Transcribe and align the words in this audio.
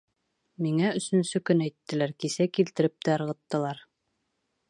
Миңә 0.65 0.93
өсөнсө 0.99 1.41
көн 1.49 1.61
әйттеләр, 1.65 2.15
кисә 2.25 2.49
килтереп 2.59 2.97
тә 3.09 3.17
ырғыттылар. 3.19 3.85